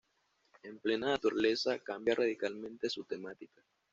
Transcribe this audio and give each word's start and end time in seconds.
En 0.63 0.79
plena 0.79 1.05
naturaleza 1.09 1.77
cambia 1.77 2.15
radicalmente 2.15 2.89
su 2.89 3.03
temática. 3.03 3.61